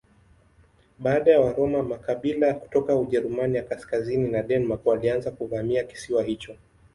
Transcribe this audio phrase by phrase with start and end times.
[0.99, 6.55] Baada ya Waroma makabila kutoka Ujerumani ya kaskazini na Denmark walianza kuvamia kisiwa hicho.